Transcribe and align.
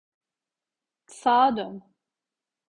Sağa 1.19 1.57
dön. 1.57 1.75